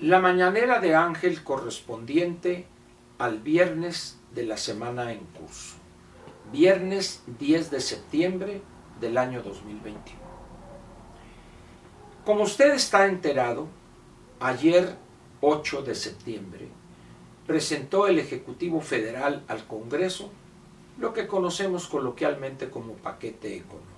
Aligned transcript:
La 0.00 0.18
mañanera 0.18 0.80
de 0.80 0.94
Ángel 0.94 1.44
correspondiente 1.44 2.64
al 3.18 3.40
viernes 3.40 4.18
de 4.34 4.44
la 4.44 4.56
semana 4.56 5.12
en 5.12 5.18
curso. 5.18 5.76
Viernes 6.50 7.22
10 7.38 7.70
de 7.70 7.80
septiembre 7.82 8.62
del 8.98 9.18
año 9.18 9.42
2021. 9.42 10.18
Como 12.24 12.44
usted 12.44 12.72
está 12.72 13.08
enterado, 13.08 13.68
ayer 14.40 14.96
8 15.42 15.82
de 15.82 15.94
septiembre 15.94 16.68
presentó 17.46 18.06
el 18.06 18.18
Ejecutivo 18.18 18.80
Federal 18.80 19.44
al 19.48 19.66
Congreso 19.66 20.30
lo 20.98 21.12
que 21.12 21.26
conocemos 21.26 21.86
coloquialmente 21.88 22.70
como 22.70 22.94
paquete 22.94 23.54
económico. 23.54 23.90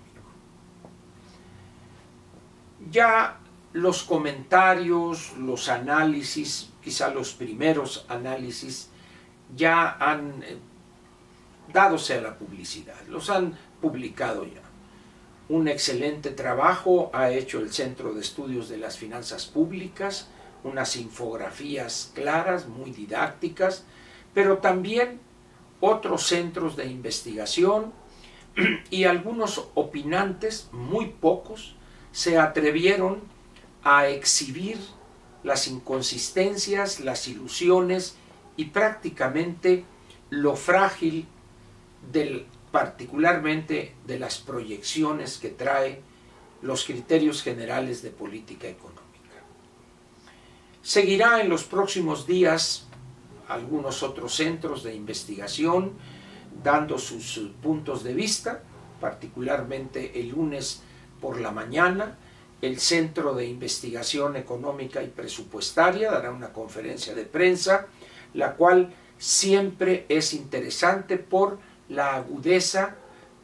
Ya 2.90 3.38
los 3.72 4.02
comentarios, 4.02 5.32
los 5.38 5.68
análisis, 5.68 6.70
quizá 6.82 7.12
los 7.12 7.32
primeros 7.32 8.04
análisis, 8.08 8.90
ya 9.56 9.96
han 9.98 10.42
eh, 10.42 10.56
dadose 11.72 12.14
a 12.14 12.20
la 12.20 12.36
publicidad, 12.36 13.00
los 13.08 13.30
han 13.30 13.56
publicado 13.80 14.44
ya. 14.44 14.60
Un 15.48 15.68
excelente 15.68 16.30
trabajo 16.30 17.10
ha 17.12 17.30
hecho 17.30 17.58
el 17.60 17.72
Centro 17.72 18.14
de 18.14 18.20
Estudios 18.20 18.68
de 18.68 18.78
las 18.78 18.96
Finanzas 18.96 19.46
Públicas, 19.46 20.28
unas 20.64 20.96
infografías 20.96 22.12
claras, 22.14 22.68
muy 22.68 22.90
didácticas, 22.90 23.84
pero 24.34 24.58
también 24.58 25.20
otros 25.80 26.26
centros 26.26 26.76
de 26.76 26.86
investigación 26.86 27.92
y 28.90 29.04
algunos 29.04 29.68
opinantes, 29.74 30.68
muy 30.72 31.06
pocos, 31.06 31.74
se 32.12 32.38
atrevieron 32.38 33.20
a 33.84 34.08
exhibir 34.08 34.78
las 35.42 35.66
inconsistencias, 35.66 37.00
las 37.00 37.26
ilusiones 37.28 38.16
y 38.56 38.66
prácticamente 38.66 39.84
lo 40.30 40.56
frágil 40.56 41.26
del, 42.12 42.46
particularmente 42.70 43.94
de 44.06 44.18
las 44.18 44.38
proyecciones 44.38 45.38
que 45.38 45.48
trae 45.48 46.00
los 46.62 46.84
criterios 46.84 47.42
generales 47.42 48.02
de 48.02 48.10
política 48.10 48.68
económica. 48.68 49.02
Seguirá 50.82 51.40
en 51.40 51.48
los 51.48 51.64
próximos 51.64 52.26
días 52.26 52.86
algunos 53.48 54.02
otros 54.02 54.34
centros 54.34 54.82
de 54.82 54.94
investigación 54.94 55.92
dando 56.62 56.98
sus 56.98 57.40
puntos 57.62 58.04
de 58.04 58.14
vista, 58.14 58.62
particularmente 59.00 60.20
el 60.20 60.28
lunes 60.28 60.82
por 61.20 61.40
la 61.40 61.50
mañana, 61.50 62.16
el 62.62 62.78
Centro 62.78 63.34
de 63.34 63.46
Investigación 63.46 64.36
Económica 64.36 65.02
y 65.02 65.08
Presupuestaria 65.08 66.10
dará 66.10 66.30
una 66.30 66.52
conferencia 66.52 67.14
de 67.14 67.24
prensa, 67.24 67.88
la 68.34 68.54
cual 68.54 68.94
siempre 69.18 70.06
es 70.08 70.32
interesante 70.32 71.18
por 71.18 71.58
la 71.88 72.14
agudeza 72.14 72.96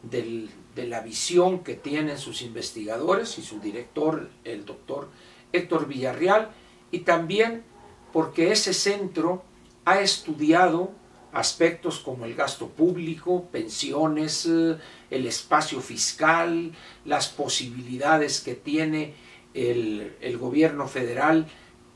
de 0.03 0.49
la 0.87 1.01
visión 1.01 1.65
que 1.65 1.75
tienen 1.75 2.19
sus 2.19 2.41
investigadores 2.43 3.37
y 3.39 3.43
su 3.43 3.61
director, 3.61 4.31
el 4.45 4.65
doctor 4.65 5.09
Héctor 5.53 5.89
Villarreal, 5.89 6.51
y 6.93 7.01
también 7.01 7.65
porque 8.13 8.53
ese 8.53 8.73
centro 8.73 9.43
ha 9.85 10.01
estudiado 10.01 10.93
aspectos 11.39 12.01
como 12.01 12.25
el 12.25 12.35
gasto 12.35 12.69
público, 12.69 13.49
pensiones, 13.51 14.47
eh, 14.47 14.77
el 15.11 15.27
espacio 15.27 15.81
fiscal, 15.81 16.73
las 17.05 17.29
posibilidades 17.29 18.41
que 18.41 18.55
tiene 18.55 19.15
el, 19.55 20.17
el, 20.21 20.39
gobierno 20.39 20.89
federal 20.89 21.47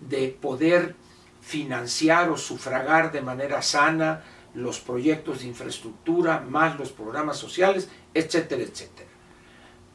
de 0.00 0.28
poder 0.28 0.94
financiar 1.40 2.30
o 2.30 2.36
sufragar 2.36 3.12
de 3.12 3.20
manera 3.20 3.62
sana 3.62 4.22
los 4.54 4.80
proyectos 4.80 5.40
de 5.40 5.48
infraestructura, 5.48 6.40
más 6.40 6.78
los 6.78 6.92
programas 6.92 7.36
sociales, 7.36 7.88
etcétera, 8.14 8.62
etcétera. 8.62 9.10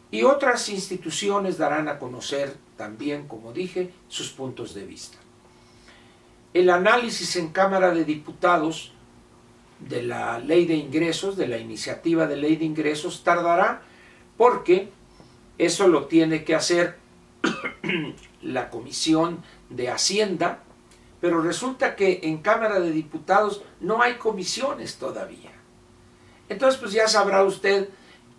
Y 0.09 0.23
otras 0.23 0.69
instituciones 0.69 1.57
darán 1.57 1.87
a 1.89 1.99
conocer 1.99 2.55
también, 2.75 3.27
como 3.27 3.53
dije, 3.53 3.91
sus 4.07 4.29
puntos 4.29 4.73
de 4.73 4.85
vista 4.85 5.17
el 6.57 6.69
análisis 6.71 7.35
en 7.35 7.49
Cámara 7.49 7.91
de 7.91 8.03
Diputados 8.03 8.91
de 9.79 10.03
la 10.03 10.39
ley 10.39 10.65
de 10.65 10.75
ingresos, 10.75 11.37
de 11.37 11.47
la 11.47 11.57
iniciativa 11.57 12.27
de 12.27 12.37
ley 12.37 12.55
de 12.55 12.65
ingresos, 12.65 13.23
tardará 13.23 13.81
porque 14.37 14.89
eso 15.57 15.87
lo 15.87 16.05
tiene 16.05 16.43
que 16.43 16.55
hacer 16.55 16.97
la 18.41 18.69
Comisión 18.69 19.43
de 19.69 19.89
Hacienda, 19.89 20.59
pero 21.19 21.41
resulta 21.41 21.95
que 21.95 22.21
en 22.23 22.39
Cámara 22.39 22.79
de 22.79 22.91
Diputados 22.91 23.63
no 23.79 24.01
hay 24.01 24.15
comisiones 24.15 24.97
todavía. 24.97 25.51
Entonces, 26.49 26.79
pues 26.79 26.93
ya 26.93 27.07
sabrá 27.07 27.43
usted 27.43 27.89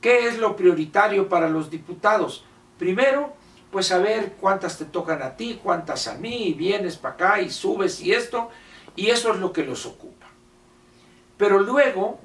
qué 0.00 0.28
es 0.28 0.38
lo 0.38 0.56
prioritario 0.56 1.28
para 1.28 1.48
los 1.48 1.70
diputados. 1.70 2.44
Primero, 2.78 3.34
pues 3.70 3.90
a 3.92 3.98
ver 3.98 4.34
cuántas 4.40 4.78
te 4.78 4.84
tocan 4.84 5.22
a 5.22 5.36
ti, 5.36 5.60
cuántas 5.62 6.06
a 6.08 6.14
mí, 6.14 6.48
y 6.48 6.54
vienes 6.54 6.96
para 6.96 7.14
acá 7.14 7.40
y 7.40 7.50
subes 7.50 8.00
y 8.00 8.12
esto, 8.12 8.48
y 8.96 9.08
eso 9.08 9.32
es 9.32 9.40
lo 9.40 9.52
que 9.52 9.64
los 9.64 9.84
ocupa. 9.84 10.27
Pero 11.38 11.60
luego, 11.60 12.18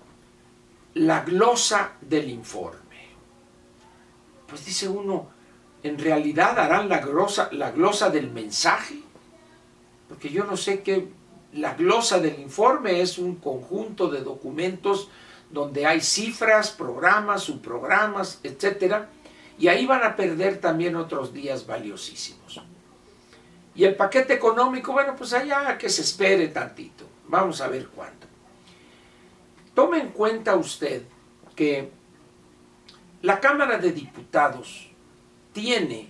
la 0.96 1.22
glosa 1.22 1.94
del 2.02 2.30
informe. 2.30 2.80
Pues 4.48 4.66
dice 4.66 4.90
uno, 4.90 5.28
¿en 5.84 5.98
realidad 5.98 6.60
harán 6.60 6.90
la 6.90 7.00
glosa, 7.00 7.50
la 7.52 7.72
glosa 7.72 8.10
del 8.10 8.32
mensaje? 8.32 9.00
Porque 10.10 10.30
yo 10.30 10.44
no 10.44 10.58
sé 10.58 10.82
qué, 10.82 11.08
la 11.54 11.76
glosa 11.76 12.20
del 12.20 12.40
informe 12.40 13.02
es 13.02 13.18
un 13.18 13.36
conjunto 13.36 14.10
de 14.10 14.22
documentos 14.22 15.10
donde 15.52 15.86
hay 15.86 16.02
cifras, 16.02 16.72
programas, 16.72 17.44
subprogramas, 17.44 18.40
etcétera, 18.44 19.10
y 19.60 19.68
ahí 19.68 19.86
van 19.86 20.04
a 20.04 20.16
perder 20.16 20.60
también 20.60 20.96
otros 20.96 21.32
días 21.32 21.68
valiosísimos. 21.68 22.62
Y 23.76 23.86
el 23.86 23.96
paquete 23.96 24.34
económico, 24.34 24.94
bueno, 24.94 25.16
pues 25.16 25.34
allá 25.34 25.78
que 25.78 25.90
se 25.90 26.02
espere 26.02 26.48
tantito. 26.48 27.06
Vamos 27.28 27.62
a 27.62 27.68
ver 27.68 27.88
cuándo. 27.88 28.33
Tome 29.74 30.00
en 30.00 30.10
cuenta 30.10 30.56
usted 30.56 31.04
que 31.56 31.90
la 33.22 33.40
Cámara 33.40 33.78
de 33.78 33.92
Diputados 33.92 34.90
tiene 35.54 36.10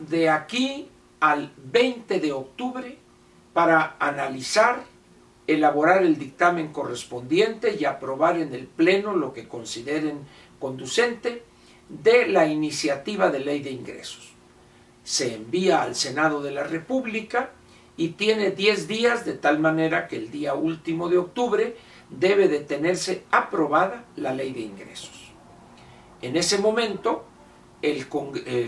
de 0.00 0.30
aquí 0.30 0.88
al 1.20 1.52
20 1.56 2.18
de 2.18 2.32
octubre 2.32 2.98
para 3.52 3.96
analizar, 3.98 4.84
elaborar 5.46 6.02
el 6.02 6.18
dictamen 6.18 6.72
correspondiente 6.72 7.76
y 7.78 7.84
aprobar 7.84 8.38
en 8.38 8.54
el 8.54 8.66
Pleno 8.66 9.14
lo 9.14 9.32
que 9.32 9.46
consideren 9.46 10.20
conducente 10.58 11.44
de 11.88 12.26
la 12.26 12.46
iniciativa 12.46 13.28
de 13.30 13.40
ley 13.40 13.60
de 13.60 13.70
ingresos. 13.70 14.32
Se 15.04 15.34
envía 15.34 15.82
al 15.82 15.94
Senado 15.94 16.42
de 16.42 16.52
la 16.52 16.64
República 16.64 17.50
y 17.96 18.10
tiene 18.10 18.52
10 18.52 18.88
días 18.88 19.26
de 19.26 19.34
tal 19.34 19.58
manera 19.58 20.08
que 20.08 20.16
el 20.16 20.30
día 20.30 20.54
último 20.54 21.08
de 21.08 21.18
octubre 21.18 21.76
debe 22.18 22.48
de 22.48 22.60
tenerse 22.60 23.24
aprobada 23.30 24.04
la 24.16 24.34
ley 24.34 24.52
de 24.52 24.60
ingresos. 24.60 25.32
En 26.20 26.36
ese 26.36 26.58
momento, 26.58 27.24
el, 27.82 28.06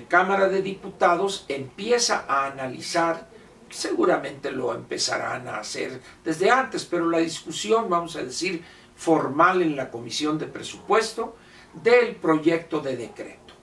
Cámara 0.09 0.49
de 0.49 0.63
Diputados 0.63 1.45
empieza 1.49 2.25
a 2.29 2.47
analizar, 2.47 3.29
seguramente 3.71 4.51
lo 4.51 4.75
empezarán 4.75 5.47
a 5.49 5.59
hacer 5.59 6.01
desde 6.25 6.51
antes, 6.51 6.85
pero 6.85 7.09
la 7.09 7.19
discusión, 7.19 7.89
vamos 7.89 8.17
a 8.17 8.25
decir, 8.25 8.65
formal 8.97 9.63
en 9.63 9.77
la 9.77 9.91
Comisión 9.91 10.39
de 10.39 10.47
Presupuesto, 10.47 11.37
del 11.83 12.17
proyecto 12.17 12.81
de 12.81 12.97
decreto. 12.97 13.55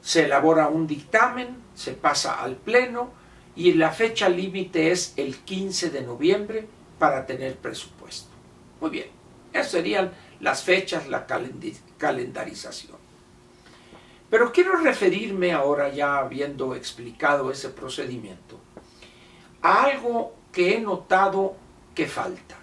Se 0.00 0.24
elabora 0.24 0.68
un 0.68 0.86
dictamen, 0.86 1.56
se 1.74 1.92
pasa 1.92 2.42
al 2.42 2.56
Pleno 2.56 3.10
y 3.54 3.74
la 3.74 3.90
fecha 3.90 4.28
límite 4.28 4.90
es 4.90 5.12
el 5.16 5.38
15 5.38 5.90
de 5.90 6.02
noviembre 6.02 6.68
para 6.98 7.26
tener 7.26 7.56
presupuesto. 7.56 8.37
Muy 8.80 8.90
bien, 8.90 9.08
esas 9.52 9.70
serían 9.70 10.12
las 10.40 10.62
fechas, 10.62 11.08
la 11.08 11.26
calendarización. 11.26 12.96
Pero 14.30 14.52
quiero 14.52 14.76
referirme 14.76 15.52
ahora, 15.52 15.88
ya 15.88 16.18
habiendo 16.18 16.74
explicado 16.74 17.50
ese 17.50 17.70
procedimiento, 17.70 18.60
a 19.62 19.84
algo 19.84 20.34
que 20.52 20.74
he 20.74 20.80
notado 20.80 21.56
que 21.94 22.06
falta. 22.06 22.56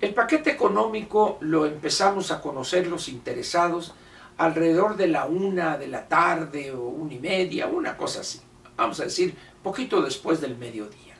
El 0.00 0.14
paquete 0.14 0.50
económico 0.50 1.38
lo 1.40 1.64
empezamos 1.64 2.32
a 2.32 2.40
conocer 2.40 2.88
los 2.88 3.08
interesados 3.08 3.94
alrededor 4.36 4.96
de 4.96 5.06
la 5.06 5.26
una 5.26 5.78
de 5.78 5.86
la 5.86 6.08
tarde 6.08 6.72
o 6.72 6.82
una 6.82 7.14
y 7.14 7.18
media, 7.20 7.68
una 7.68 7.96
cosa 7.96 8.22
así. 8.22 8.40
Vamos 8.76 8.98
a 8.98 9.04
decir, 9.04 9.36
poquito 9.62 10.02
después 10.02 10.40
del 10.40 10.56
mediodía. 10.56 11.11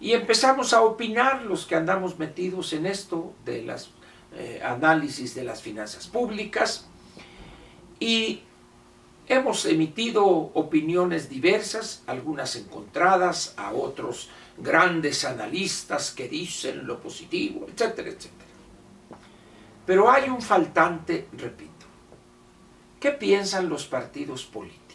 Y 0.00 0.12
empezamos 0.12 0.72
a 0.72 0.82
opinar 0.82 1.42
los 1.42 1.66
que 1.66 1.74
andamos 1.74 2.18
metidos 2.18 2.72
en 2.72 2.86
esto 2.86 3.32
de 3.44 3.62
las 3.62 3.90
eh, 4.34 4.60
análisis 4.62 5.34
de 5.34 5.44
las 5.44 5.62
finanzas 5.62 6.06
públicas 6.06 6.86
y 7.98 8.42
hemos 9.28 9.64
emitido 9.64 10.26
opiniones 10.26 11.28
diversas, 11.28 12.02
algunas 12.06 12.56
encontradas, 12.56 13.54
a 13.56 13.72
otros 13.72 14.28
grandes 14.58 15.24
analistas 15.24 16.10
que 16.10 16.28
dicen 16.28 16.86
lo 16.86 17.00
positivo, 17.00 17.66
etcétera, 17.68 18.10
etcétera. 18.10 18.50
Pero 19.86 20.10
hay 20.10 20.28
un 20.28 20.42
faltante, 20.42 21.28
repito. 21.32 21.86
¿Qué 23.00 23.12
piensan 23.12 23.68
los 23.68 23.86
partidos 23.86 24.44
políticos? 24.44 24.85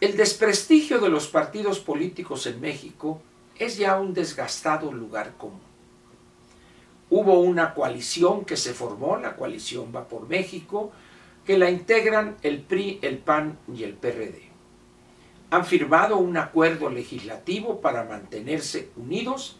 El 0.00 0.16
desprestigio 0.16 1.00
de 1.00 1.08
los 1.08 1.26
partidos 1.26 1.80
políticos 1.80 2.46
en 2.46 2.60
México 2.60 3.20
es 3.58 3.78
ya 3.78 3.98
un 3.98 4.14
desgastado 4.14 4.92
lugar 4.92 5.34
común. 5.36 5.58
Hubo 7.10 7.40
una 7.40 7.74
coalición 7.74 8.44
que 8.44 8.56
se 8.56 8.74
formó, 8.74 9.16
la 9.16 9.34
coalición 9.34 9.92
Va 9.94 10.06
por 10.06 10.28
México, 10.28 10.92
que 11.44 11.58
la 11.58 11.68
integran 11.68 12.36
el 12.42 12.60
PRI, 12.60 13.00
el 13.02 13.18
PAN 13.18 13.58
y 13.74 13.82
el 13.82 13.94
PRD. 13.94 14.42
Han 15.50 15.64
firmado 15.64 16.18
un 16.18 16.36
acuerdo 16.36 16.90
legislativo 16.90 17.80
para 17.80 18.04
mantenerse 18.04 18.90
unidos 18.96 19.56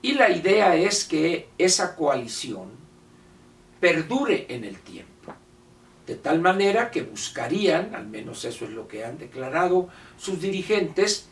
y 0.00 0.14
la 0.14 0.30
idea 0.30 0.74
es 0.74 1.04
que 1.04 1.50
esa 1.58 1.96
coalición 1.96 2.70
perdure 3.78 4.46
en 4.48 4.64
el 4.64 4.78
tiempo. 4.78 5.34
De 6.06 6.14
tal 6.14 6.40
manera 6.40 6.90
que 6.90 7.02
buscarían, 7.02 7.94
al 7.94 8.06
menos 8.06 8.44
eso 8.44 8.64
es 8.64 8.70
lo 8.70 8.86
que 8.86 9.04
han 9.04 9.18
declarado 9.18 9.88
sus 10.16 10.40
dirigentes, 10.40 11.28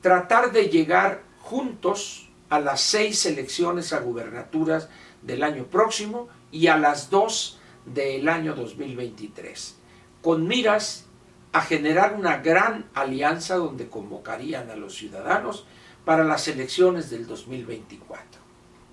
tratar 0.00 0.52
de 0.52 0.68
llegar 0.68 1.22
juntos 1.40 2.28
a 2.48 2.58
las 2.58 2.80
seis 2.80 3.24
elecciones 3.26 3.92
a 3.92 4.00
gubernaturas 4.00 4.88
del 5.22 5.42
año 5.42 5.64
próximo 5.66 6.28
y 6.50 6.66
a 6.66 6.76
las 6.76 7.08
dos 7.08 7.58
del 7.86 8.28
año 8.28 8.54
2023, 8.54 9.76
con 10.22 10.46
miras 10.46 11.06
a 11.52 11.60
generar 11.60 12.14
una 12.14 12.38
gran 12.38 12.90
alianza 12.94 13.56
donde 13.56 13.88
convocarían 13.88 14.70
a 14.70 14.76
los 14.76 14.96
ciudadanos 14.96 15.66
para 16.04 16.24
las 16.24 16.48
elecciones 16.48 17.10
del 17.10 17.26
2024. 17.26 18.40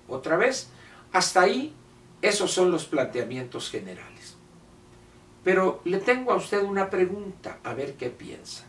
Otra 0.08 0.36
vez, 0.36 0.70
hasta 1.12 1.40
ahí, 1.40 1.74
esos 2.20 2.52
son 2.52 2.70
los 2.70 2.84
planteamientos 2.84 3.68
generales. 3.68 4.36
Pero 5.44 5.80
le 5.84 5.98
tengo 5.98 6.32
a 6.32 6.36
usted 6.36 6.62
una 6.62 6.88
pregunta, 6.90 7.58
a 7.64 7.74
ver 7.74 7.94
qué 7.94 8.10
piensa. 8.10 8.64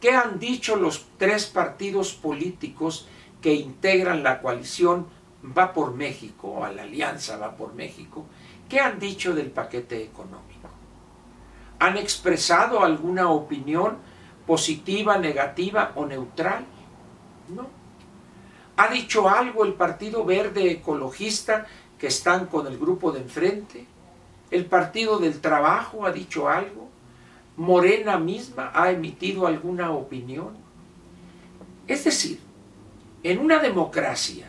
¿Qué 0.00 0.12
han 0.12 0.38
dicho 0.38 0.76
los 0.76 1.06
tres 1.18 1.46
partidos 1.46 2.14
políticos 2.14 3.08
que 3.40 3.54
integran 3.54 4.22
la 4.22 4.40
coalición 4.40 5.06
Va 5.56 5.74
por 5.74 5.94
México, 5.94 6.48
o 6.48 6.64
a 6.64 6.72
la 6.72 6.84
alianza 6.84 7.36
Va 7.36 7.54
por 7.54 7.74
México, 7.74 8.24
¿Qué 8.68 8.80
han 8.80 8.98
dicho 8.98 9.34
del 9.34 9.50
paquete 9.50 10.02
económico? 10.02 10.68
¿Han 11.78 11.96
expresado 11.96 12.82
alguna 12.82 13.30
opinión 13.30 13.98
positiva, 14.46 15.18
negativa 15.18 15.92
o 15.96 16.06
neutral? 16.06 16.64
No. 17.48 17.66
¿Ha 18.76 18.88
dicho 18.88 19.28
algo 19.28 19.64
el 19.64 19.74
Partido 19.74 20.24
Verde 20.24 20.70
Ecologista 20.70 21.66
que 21.98 22.06
están 22.06 22.46
con 22.46 22.66
el 22.66 22.78
grupo 22.78 23.12
de 23.12 23.20
enfrente? 23.20 23.86
¿El 24.54 24.66
Partido 24.66 25.18
del 25.18 25.40
Trabajo 25.40 26.06
ha 26.06 26.12
dicho 26.12 26.48
algo? 26.48 26.88
¿Morena 27.56 28.18
misma 28.18 28.70
ha 28.72 28.92
emitido 28.92 29.48
alguna 29.48 29.90
opinión? 29.90 30.50
Es 31.88 32.04
decir, 32.04 32.38
en 33.24 33.40
una 33.40 33.58
democracia, 33.58 34.46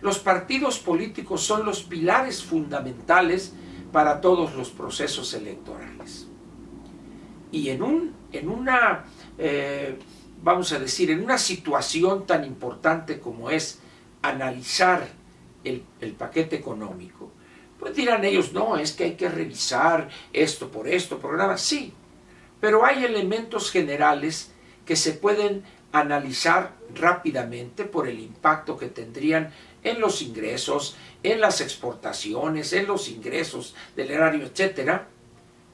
los 0.00 0.20
partidos 0.20 0.78
políticos 0.78 1.42
son 1.42 1.66
los 1.66 1.82
pilares 1.82 2.44
fundamentales 2.44 3.52
para 3.90 4.20
todos 4.20 4.54
los 4.54 4.70
procesos 4.70 5.34
electorales. 5.34 6.28
Y 7.50 7.70
en, 7.70 7.82
un, 7.82 8.14
en 8.30 8.48
una, 8.48 9.04
eh, 9.36 9.98
vamos 10.44 10.70
a 10.70 10.78
decir, 10.78 11.10
en 11.10 11.24
una 11.24 11.38
situación 11.38 12.24
tan 12.24 12.44
importante 12.44 13.18
como 13.18 13.50
es 13.50 13.80
analizar 14.22 15.08
el, 15.64 15.82
el 16.00 16.12
paquete 16.12 16.54
económico, 16.54 17.32
pues 17.80 17.96
dirán 17.96 18.24
ellos, 18.24 18.52
no, 18.52 18.76
es 18.76 18.92
que 18.92 19.04
hay 19.04 19.14
que 19.14 19.28
revisar 19.28 20.10
esto 20.34 20.70
por 20.70 20.86
esto, 20.86 21.18
programa, 21.18 21.56
sí, 21.56 21.92
pero 22.60 22.84
hay 22.84 23.04
elementos 23.04 23.70
generales 23.70 24.52
que 24.84 24.96
se 24.96 25.14
pueden 25.14 25.64
analizar 25.92 26.74
rápidamente 26.94 27.84
por 27.84 28.06
el 28.06 28.20
impacto 28.20 28.76
que 28.76 28.88
tendrían 28.88 29.52
en 29.82 29.98
los 29.98 30.20
ingresos, 30.20 30.96
en 31.22 31.40
las 31.40 31.62
exportaciones, 31.62 32.72
en 32.74 32.86
los 32.86 33.08
ingresos 33.08 33.74
del 33.96 34.10
erario, 34.10 34.46
etc. 34.46 35.00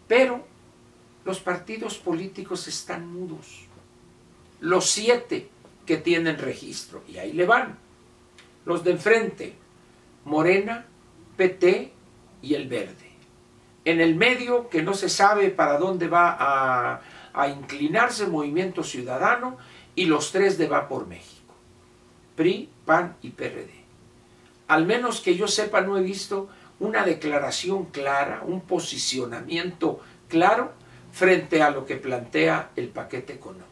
Pero 0.06 0.46
los 1.24 1.40
partidos 1.40 1.98
políticos 1.98 2.68
están 2.68 3.12
mudos. 3.12 3.64
Los 4.60 4.90
siete 4.90 5.48
que 5.84 5.96
tienen 5.96 6.38
registro, 6.38 7.02
y 7.08 7.18
ahí 7.18 7.32
le 7.32 7.46
van. 7.46 7.78
Los 8.64 8.84
de 8.84 8.92
enfrente, 8.92 9.54
Morena, 10.24 10.86
PT 11.36 11.95
y 12.42 12.54
el 12.54 12.68
Verde. 12.68 13.10
En 13.84 14.00
el 14.00 14.14
medio, 14.14 14.68
que 14.68 14.82
no 14.82 14.94
se 14.94 15.08
sabe 15.08 15.50
para 15.50 15.78
dónde 15.78 16.08
va 16.08 16.36
a, 16.38 17.00
a 17.32 17.48
inclinarse 17.48 18.26
Movimiento 18.26 18.82
Ciudadano, 18.82 19.56
y 19.94 20.06
los 20.06 20.32
tres 20.32 20.58
de 20.58 20.66
Va 20.66 20.88
por 20.88 21.06
México. 21.06 21.54
PRI, 22.34 22.68
PAN 22.84 23.16
y 23.22 23.30
PRD 23.30 23.86
al 24.68 24.84
menos 24.86 25.20
que 25.20 25.36
yo 25.36 25.48
sepa, 25.48 25.80
no 25.80 25.96
he 25.96 26.02
visto 26.02 26.48
una 26.80 27.04
declaración 27.04 27.86
clara, 27.86 28.42
un 28.44 28.60
posicionamiento 28.60 30.00
claro 30.28 30.72
frente 31.12 31.62
a 31.62 31.70
lo 31.70 31.86
que 31.86 31.96
plantea 31.96 32.70
el 32.76 32.88
paquete 32.88 33.32
económico. 33.32 33.66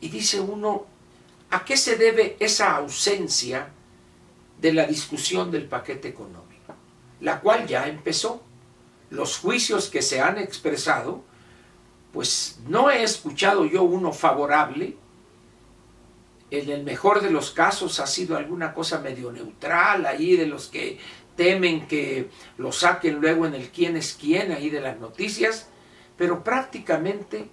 Y 0.00 0.10
dice 0.10 0.40
uno, 0.40 0.86
¿a 1.50 1.64
qué 1.64 1.76
se 1.76 1.96
debe 1.96 2.36
esa 2.38 2.76
ausencia 2.76 3.68
de 4.60 4.72
la 4.72 4.84
discusión 4.84 5.50
del 5.50 5.66
paquete 5.66 6.08
económico? 6.08 6.47
La 7.20 7.40
cual 7.40 7.66
ya 7.66 7.88
empezó. 7.88 8.42
Los 9.10 9.38
juicios 9.38 9.88
que 9.88 10.02
se 10.02 10.20
han 10.20 10.38
expresado, 10.38 11.22
pues 12.12 12.60
no 12.66 12.90
he 12.90 13.02
escuchado 13.02 13.64
yo 13.64 13.82
uno 13.82 14.12
favorable, 14.12 14.96
en 16.50 16.70
el 16.70 16.82
mejor 16.82 17.22
de 17.22 17.30
los 17.30 17.50
casos 17.50 18.00
ha 18.00 18.06
sido 18.06 18.36
alguna 18.36 18.72
cosa 18.72 19.00
medio 19.00 19.30
neutral 19.32 20.06
ahí 20.06 20.36
de 20.36 20.46
los 20.46 20.68
que 20.68 20.98
temen 21.36 21.86
que 21.86 22.30
lo 22.56 22.72
saquen 22.72 23.20
luego 23.20 23.46
en 23.46 23.54
el 23.54 23.68
quién 23.68 23.96
es 23.96 24.16
quién 24.18 24.50
ahí 24.52 24.70
de 24.70 24.80
las 24.80 24.98
noticias, 24.98 25.68
pero 26.16 26.42
prácticamente 26.42 27.48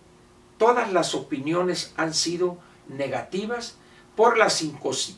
todas 0.57 0.91
las 0.91 1.13
opiniones 1.13 1.93
han 1.97 2.13
sido 2.13 2.57
negativas 2.87 3.77
por 4.15 4.37
las 4.37 4.63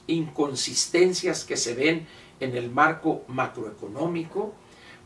inconsistencias 0.08 1.46
que 1.46 1.56
se 1.56 1.76
ven 1.76 2.08
en 2.40 2.56
el 2.56 2.70
marco 2.70 3.24
macroeconómico, 3.28 4.54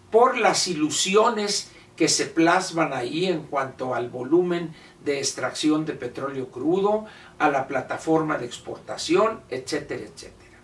por 0.10 0.38
las 0.38 0.68
ilusiones 0.68 1.72
que 1.96 2.08
se 2.08 2.26
plasman 2.26 2.94
ahí 2.94 3.28
en 3.28 3.44
cuanto 3.44 3.94
al 3.94 4.10
volumen 4.10 4.74
de 5.04 5.20
extracción 5.20 5.86
de 5.86 5.94
petróleo 5.94 6.50
crudo, 6.50 7.06
a 7.40 7.50
la 7.50 7.68
plataforma 7.68 8.38
de 8.38 8.46
exportación, 8.46 9.42
etcétera, 9.50 10.04
etcétera. 10.04 10.58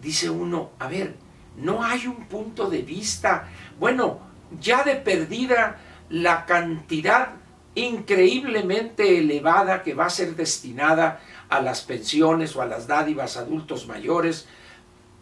Dice 0.00 0.30
uno, 0.30 0.70
a 0.78 0.88
ver, 0.88 1.14
no 1.56 1.82
hay 1.84 2.06
un 2.06 2.26
punto 2.26 2.68
de 2.68 2.82
vista, 2.82 3.48
bueno, 3.78 4.20
ya 4.60 4.82
de 4.84 4.96
perdida 4.96 5.80
la 6.08 6.46
cantidad 6.46 7.30
increíblemente 7.74 9.18
elevada 9.18 9.82
que 9.82 9.94
va 9.94 10.06
a 10.06 10.10
ser 10.10 10.36
destinada 10.36 11.20
a 11.48 11.60
las 11.60 11.82
pensiones 11.82 12.54
o 12.56 12.62
a 12.62 12.66
las 12.66 12.86
dádivas 12.86 13.36
adultos 13.36 13.86
mayores, 13.86 14.46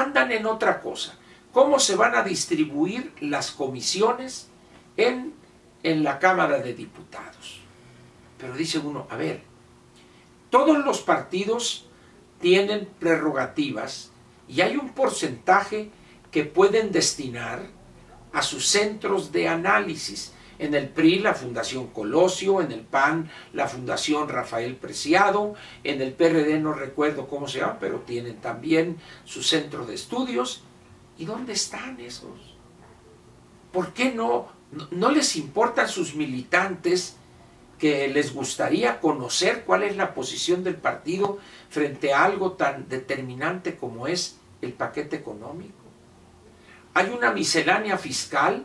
andan 0.00 0.32
en 0.32 0.46
otra 0.46 0.80
cosa. 0.80 1.16
¿Cómo 1.52 1.78
se 1.78 1.96
van 1.96 2.14
a 2.14 2.22
distribuir 2.22 3.12
las 3.20 3.50
comisiones 3.50 4.48
en, 4.96 5.34
en 5.82 6.04
la 6.04 6.18
Cámara 6.18 6.58
de 6.58 6.74
Diputados? 6.74 7.60
Pero 8.38 8.54
dice 8.54 8.78
uno, 8.78 9.06
a 9.10 9.16
ver, 9.16 9.42
todos 10.50 10.84
los 10.84 11.00
partidos 11.00 11.86
tienen 12.40 12.88
prerrogativas 12.98 14.10
y 14.48 14.60
hay 14.60 14.76
un 14.76 14.90
porcentaje 14.90 15.90
que 16.30 16.44
pueden 16.44 16.92
destinar 16.92 17.62
a 18.32 18.42
sus 18.42 18.68
centros 18.68 19.32
de 19.32 19.48
análisis. 19.48 20.32
En 20.58 20.74
el 20.74 20.88
PRI 20.88 21.18
la 21.18 21.34
Fundación 21.34 21.88
Colosio, 21.88 22.60
en 22.60 22.72
el 22.72 22.80
PAN 22.80 23.30
la 23.52 23.68
Fundación 23.68 24.28
Rafael 24.28 24.76
Preciado, 24.76 25.54
en 25.84 26.00
el 26.00 26.12
PRD 26.12 26.58
no 26.58 26.72
recuerdo 26.72 27.28
cómo 27.28 27.48
se 27.48 27.60
llama, 27.60 27.78
pero 27.78 28.00
tienen 28.00 28.36
también 28.36 28.96
su 29.24 29.42
centro 29.42 29.86
de 29.86 29.94
estudios. 29.94 30.62
¿Y 31.18 31.24
dónde 31.24 31.54
están 31.54 31.98
esos? 32.00 32.56
¿Por 33.72 33.92
qué 33.92 34.12
no, 34.12 34.48
no 34.90 35.10
les 35.10 35.36
importan 35.36 35.88
sus 35.88 36.14
militantes 36.14 37.16
que 37.78 38.08
les 38.08 38.32
gustaría 38.32 39.00
conocer 39.00 39.64
cuál 39.64 39.82
es 39.82 39.96
la 39.96 40.14
posición 40.14 40.64
del 40.64 40.76
partido 40.76 41.38
frente 41.68 42.12
a 42.12 42.24
algo 42.24 42.52
tan 42.52 42.88
determinante 42.88 43.76
como 43.76 44.06
es 44.06 44.38
el 44.62 44.72
paquete 44.72 45.16
económico. 45.16 45.74
Hay 46.94 47.10
una 47.10 47.32
miscelánea 47.32 47.98
fiscal 47.98 48.64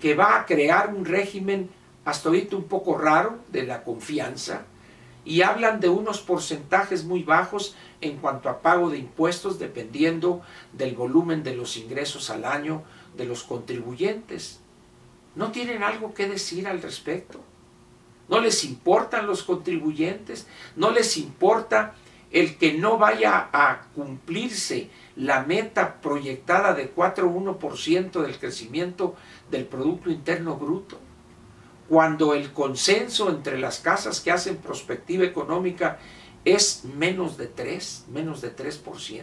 que 0.00 0.14
va 0.14 0.36
a 0.36 0.46
crear 0.46 0.94
un 0.94 1.04
régimen 1.04 1.70
hasta 2.04 2.28
ahorita 2.28 2.56
un 2.56 2.64
poco 2.64 2.96
raro 2.96 3.38
de 3.50 3.64
la 3.64 3.82
confianza 3.82 4.62
y 5.24 5.42
hablan 5.42 5.80
de 5.80 5.88
unos 5.88 6.20
porcentajes 6.20 7.04
muy 7.04 7.24
bajos 7.24 7.74
en 8.00 8.16
cuanto 8.18 8.48
a 8.48 8.60
pago 8.60 8.90
de 8.90 8.98
impuestos 8.98 9.58
dependiendo 9.58 10.40
del 10.72 10.94
volumen 10.94 11.42
de 11.42 11.56
los 11.56 11.76
ingresos 11.76 12.30
al 12.30 12.44
año 12.44 12.84
de 13.16 13.24
los 13.24 13.42
contribuyentes. 13.42 14.60
¿No 15.34 15.50
tienen 15.50 15.82
algo 15.82 16.14
que 16.14 16.28
decir 16.28 16.68
al 16.68 16.80
respecto? 16.80 17.40
¿No 18.28 18.40
les 18.40 18.64
importan 18.64 19.26
los 19.26 19.42
contribuyentes? 19.42 20.46
¿No 20.76 20.90
les 20.90 21.16
importa 21.16 21.94
el 22.30 22.56
que 22.56 22.74
no 22.74 22.98
vaya 22.98 23.48
a 23.52 23.88
cumplirse 23.94 24.90
la 25.16 25.44
meta 25.44 26.00
proyectada 26.00 26.74
de 26.74 26.94
4,1% 26.94 28.22
del 28.22 28.38
crecimiento 28.38 29.14
del 29.50 29.64
Producto 29.64 30.10
Interno 30.10 30.56
Bruto, 30.56 30.98
cuando 31.88 32.34
el 32.34 32.52
consenso 32.52 33.30
entre 33.30 33.58
las 33.58 33.78
casas 33.78 34.20
que 34.20 34.32
hacen 34.32 34.56
prospectiva 34.56 35.24
económica 35.24 35.98
es 36.44 36.84
menos 36.84 37.36
de 37.36 37.46
3, 37.46 38.06
menos 38.12 38.40
de 38.40 38.54
3%. 38.54 39.22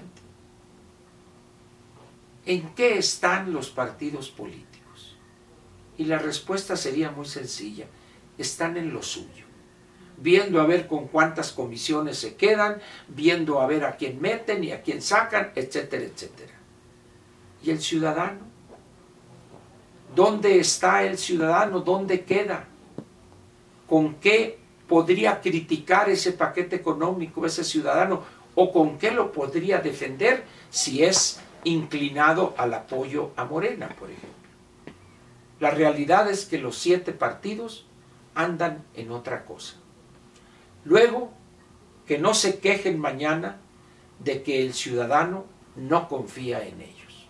¿En 2.46 2.76
qué 2.76 2.98
están 2.98 3.54
los 3.54 3.70
partidos 3.70 4.30
políticos? 4.30 5.18
Y 5.98 6.06
la 6.06 6.20
respuesta 6.20 6.76
sería 6.76 7.12
muy 7.12 7.26
sencilla, 7.26 7.86
están 8.38 8.78
en 8.78 8.94
lo 8.94 9.02
suyo 9.04 9.43
viendo 10.18 10.62
a 10.62 10.66
ver 10.66 10.88
con 10.88 11.08
cuántas 11.08 11.52
comisiones 11.52 12.18
se 12.18 12.36
quedan, 12.36 12.82
viendo 13.08 13.62
a 13.62 13.68
ver 13.68 13.84
a 13.86 13.98
quién 13.98 14.22
meten 14.22 14.64
y 14.64 14.72
a 14.72 14.82
quién 14.82 15.02
sacan, 15.02 15.52
etcétera, 15.56 16.04
etcétera. 16.06 16.54
¿Y 17.64 17.72
el 17.72 17.82
ciudadano? 17.82 18.40
¿Dónde 20.16 20.60
está 20.60 21.04
el 21.04 21.18
ciudadano? 21.18 21.80
¿Dónde 21.80 22.24
queda? 22.24 22.66
¿Con 23.88 24.16
qué 24.16 24.60
podría 24.88 25.42
criticar 25.42 26.10
ese 26.10 26.34
paquete 26.34 26.76
económico 26.76 27.46
ese 27.46 27.64
ciudadano? 27.64 28.24
¿O 28.56 28.72
con 28.72 28.98
qué 28.98 29.12
lo 29.12 29.32
podría 29.32 29.80
defender 29.80 30.44
si 30.70 31.04
es 31.04 31.40
inclinado 31.64 32.54
al 32.58 32.74
apoyo 32.74 33.32
a 33.36 33.46
Morena, 33.46 33.90
por 33.90 34.12
ejemplo? 34.12 34.30
La 35.60 35.72
realidad 35.72 36.30
es 36.30 36.46
que 36.46 36.58
los 36.58 36.78
siete 36.78 37.14
partidos 37.14 37.86
andan 38.36 38.84
en 38.94 39.12
otra 39.12 39.46
cosa. 39.46 39.76
Luego, 40.86 41.32
que 42.08 42.18
no 42.18 42.34
se 42.34 42.60
quejen 42.60 43.00
mañana 43.00 43.58
de 44.20 44.44
que 44.44 44.62
el 44.62 44.74
ciudadano 44.74 45.46
no 45.76 46.08
confía 46.08 46.66
en 46.66 46.82
ellos. 46.82 47.28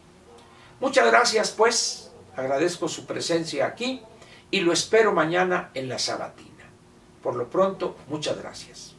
Muchas 0.80 1.06
gracias, 1.08 1.52
pues, 1.52 2.12
agradezco 2.36 2.88
su 2.88 3.06
presencia 3.06 3.66
aquí 3.68 4.02
y 4.52 4.62
lo 4.62 4.74
espero 4.74 5.14
mañana 5.14 5.72
en 5.74 5.90
la 5.90 6.00
sabatina. 6.00 6.50
Por 7.22 7.36
lo 7.36 7.50
pronto, 7.50 7.96
muchas 8.08 8.38
gracias. 8.38 8.93